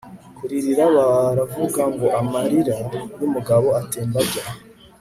kurira 0.37 0.83
baravuga 0.95 1.81
ngo 1.93 2.07
amarira 2.19 2.77
yumugabo 3.19 3.67
atemba 3.81 4.19
ajya 4.25 4.45